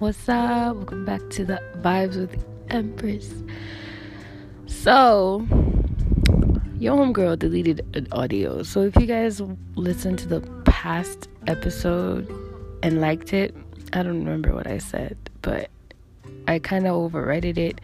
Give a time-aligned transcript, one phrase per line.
[0.00, 0.76] What's up?
[0.76, 3.34] Welcome back to the Vibes with the Empress.
[4.64, 5.46] So,
[6.78, 8.62] your homegirl deleted an audio.
[8.62, 9.42] So, if you guys
[9.74, 12.26] listened to the past episode
[12.82, 13.54] and liked it,
[13.92, 15.68] I don't remember what I said, but
[16.48, 17.82] I kind of overrated it.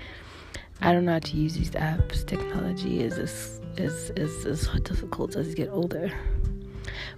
[0.81, 2.27] I don't know how to use these apps.
[2.27, 6.11] Technology is as is is as difficult as you get older.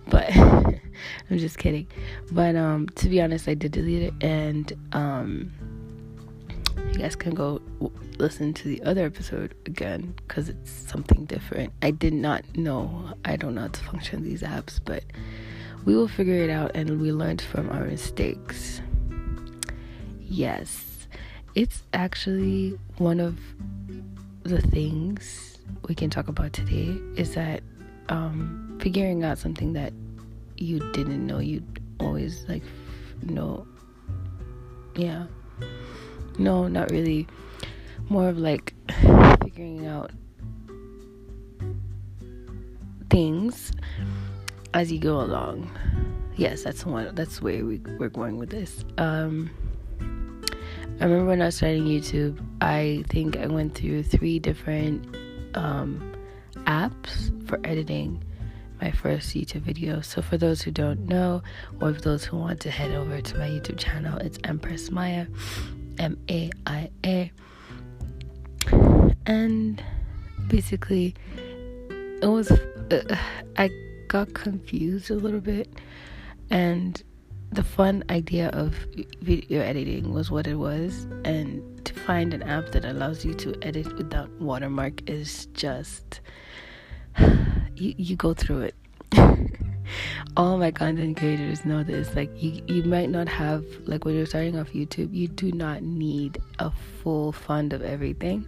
[0.09, 1.87] But I'm just kidding.
[2.33, 5.53] But um, to be honest, I did delete it, and um,
[6.93, 7.61] you guys can go
[8.19, 11.73] listen to the other episode again because it's something different.
[11.83, 13.15] I did not know.
[13.25, 15.05] I don't know how to function these apps, but
[15.85, 18.81] we will figure it out, and we learned from our mistakes.
[20.21, 21.07] Yes,
[21.55, 23.39] it's actually one of
[24.43, 27.63] the things we can talk about today is that
[28.09, 29.93] um, figuring out something that
[30.57, 32.63] you didn't know you'd always like
[33.23, 33.67] know.
[34.95, 35.27] Yeah.
[36.39, 37.27] No, not really.
[38.09, 38.75] More of like
[39.43, 40.11] figuring out
[43.11, 43.73] things
[44.75, 45.71] as you go along.
[46.37, 47.15] Yes, that's one.
[47.15, 48.85] That's where we, we're going with this.
[48.97, 49.51] Um,
[51.01, 55.17] I remember when I was starting YouTube, I think I went through three different
[55.55, 56.13] um,
[56.69, 58.23] apps for editing
[58.81, 60.01] my first YouTube video.
[60.03, 61.43] So, for those who don't know,
[61.81, 65.27] or for those who want to head over to my YouTube channel, it's Empress Maya,
[65.99, 67.33] M A I A.
[69.27, 69.83] And
[70.47, 71.15] basically,
[72.23, 73.17] it was, uh,
[73.57, 73.71] I
[74.07, 75.69] got confused a little bit,
[76.51, 77.03] and
[77.51, 78.75] the fun idea of
[79.23, 81.63] video editing was what it was, and
[82.09, 86.21] find an app that allows you to edit without watermark is just
[87.77, 88.75] you, you go through it.
[90.39, 92.15] All my content creators know this.
[92.15, 95.83] Like you, you might not have like when you're starting off YouTube, you do not
[95.83, 96.71] need a
[97.03, 98.47] full fund of everything.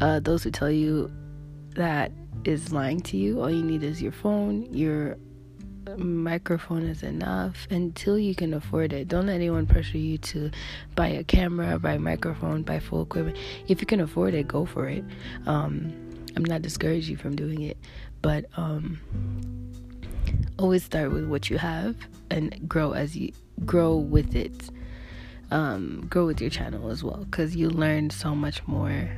[0.00, 1.08] Uh, those who tell you
[1.76, 2.10] that
[2.44, 3.40] is lying to you.
[3.40, 5.18] All you need is your phone, your
[5.96, 9.08] microphone is enough until you can afford it.
[9.08, 10.50] Don't let anyone pressure you to
[10.94, 13.36] buy a camera, buy a microphone, buy full equipment.
[13.68, 15.04] If you can afford it, go for it.
[15.46, 15.92] Um,
[16.36, 17.76] I'm not discouraging you from doing it,
[18.22, 19.00] but um,
[20.58, 21.96] always start with what you have
[22.30, 23.32] and grow as you
[23.64, 24.70] grow with it.
[25.50, 29.10] Um, grow with your channel as well because you learn so much more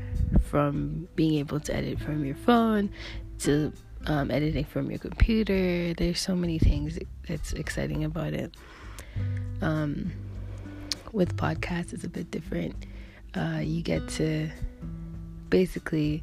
[0.43, 2.91] from being able to edit from your phone
[3.41, 3.73] to
[4.07, 5.95] um, editing from your computer.
[5.95, 8.55] There's so many things that's exciting about it.
[9.63, 10.13] Um,
[11.13, 12.87] with podcasts, it's a bit different.
[13.35, 14.51] Uh, you get to
[15.49, 16.23] basically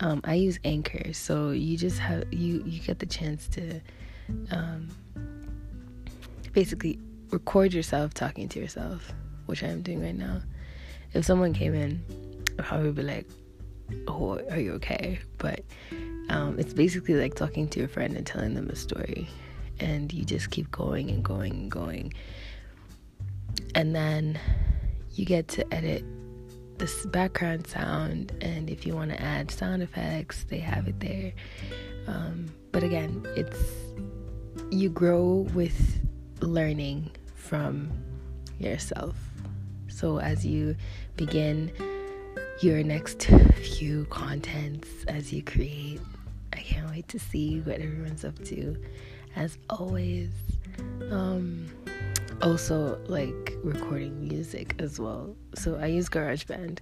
[0.00, 3.80] um, I use Anchor, so you just have you you get the chance to
[4.50, 4.88] um,
[6.52, 6.98] basically
[7.30, 9.12] record yourself talking to yourself,
[9.46, 10.40] which I'm doing right now.
[11.14, 12.00] If someone came in,
[12.58, 13.26] I'd probably be like,
[14.06, 15.64] "Oh, are you okay?" But
[16.28, 19.28] um, it's basically like talking to your friend and telling them a story,
[19.80, 22.12] and you just keep going and going and going,
[23.74, 24.38] and then
[25.12, 26.04] you get to edit
[26.78, 28.32] this background sound.
[28.40, 31.32] And if you want to add sound effects they have it there.
[32.06, 33.60] Um, but again it's
[34.70, 36.00] you grow with
[36.40, 37.90] learning from
[38.58, 39.16] yourself.
[39.88, 40.76] So as you
[41.16, 41.72] begin
[42.60, 43.24] your next
[43.62, 46.00] few contents as you create
[46.52, 48.76] i can't wait to see what everyone's up to
[49.36, 50.30] as always
[51.10, 51.66] um,
[52.42, 55.34] also like recording music as well.
[55.54, 56.78] So I use GarageBand,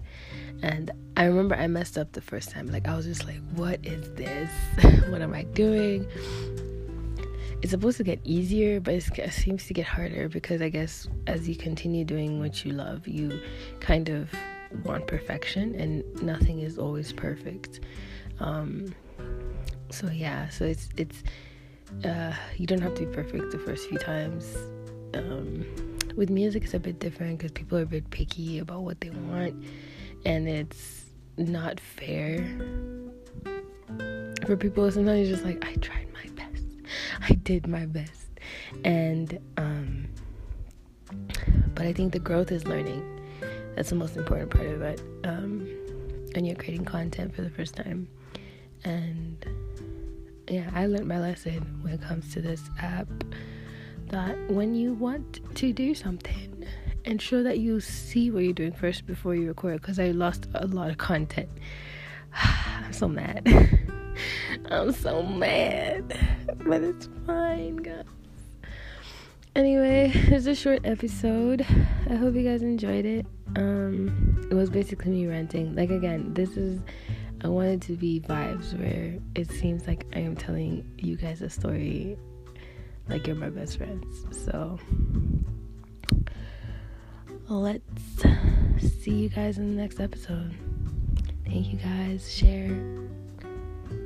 [0.61, 2.67] and I remember I messed up the first time.
[2.67, 4.49] Like I was just like, "What is this?
[5.09, 6.07] what am I doing?"
[7.61, 11.49] It's supposed to get easier, but it seems to get harder because I guess as
[11.49, 13.39] you continue doing what you love, you
[13.79, 14.29] kind of
[14.83, 17.81] want perfection, and nothing is always perfect.
[18.39, 18.93] Um,
[19.89, 21.23] so yeah, so it's it's
[22.03, 24.55] uh, you don't have to be perfect the first few times.
[25.13, 25.65] Um,
[26.15, 29.11] with music it's a bit different because people are a bit picky about what they
[29.11, 29.63] want
[30.25, 31.05] and it's
[31.37, 32.39] not fair
[34.45, 34.91] for people.
[34.91, 36.63] Sometimes you're just like i tried my best.
[37.21, 38.27] I did my best.
[38.83, 40.07] And um
[41.73, 43.16] but i think the growth is learning
[43.77, 45.65] that's the most important part of it um
[46.33, 48.09] when you're creating content for the first time
[48.83, 49.45] and
[50.49, 53.07] yeah i learned my lesson when it comes to this app
[54.09, 56.65] that when you want to do something,
[57.05, 60.67] ensure that you see what you're doing first before you record because I lost a
[60.67, 61.49] lot of content.
[62.33, 63.47] I'm so mad.
[64.71, 66.17] I'm so mad.
[66.65, 68.05] But it's fine, guys.
[69.55, 71.65] anyway, it's a short episode.
[72.09, 73.25] I hope you guys enjoyed it.
[73.55, 75.75] Um, it was basically me ranting.
[75.75, 76.79] Like again, this is
[77.43, 81.49] I wanted to be vibes where it seems like I am telling you guys a
[81.49, 82.17] story
[83.07, 84.25] like you're my best friends.
[84.45, 84.79] So
[87.47, 87.83] let's
[89.03, 90.53] see you guys in the next episode.
[91.45, 92.31] Thank you guys.
[92.31, 92.77] Share,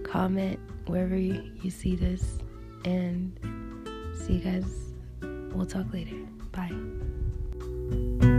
[0.03, 2.37] comment wherever you, see this,
[2.85, 3.37] and
[4.13, 4.91] see you guys
[5.53, 6.15] We'll talk later.
[6.51, 8.30] Bye.